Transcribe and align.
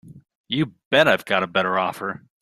You 0.47 0.73
bet 0.89 1.07
I've 1.07 1.25
got 1.25 1.43
a 1.43 1.47
better 1.47 1.77
offer. 1.77 2.23